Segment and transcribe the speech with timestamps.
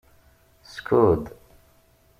[0.73, 1.23] Skud.